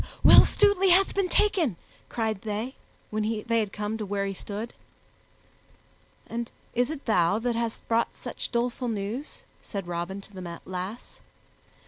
"Will 0.23 0.41
Stutely 0.45 0.89
hath 0.89 1.13
been 1.13 1.29
taken," 1.29 1.75
cried 2.09 2.41
they, 2.41 2.73
when 3.11 3.21
they 3.45 3.59
had 3.59 3.71
come 3.71 3.99
to 3.99 4.05
where 4.07 4.25
he 4.25 4.33
stood. 4.33 4.73
"And 6.25 6.49
is 6.73 6.89
it 6.89 7.05
thou 7.05 7.37
that 7.37 7.55
hast 7.55 7.87
brought 7.87 8.15
such 8.15 8.51
doleful 8.51 8.87
news?" 8.87 9.43
said 9.61 9.85
Robin 9.85 10.19
to 10.21 10.33
the 10.33 10.59
lass. 10.65 11.19